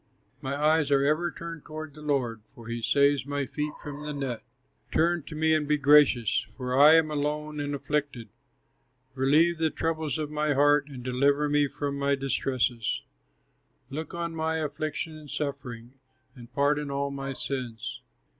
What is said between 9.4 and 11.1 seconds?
the troubles of my heart, And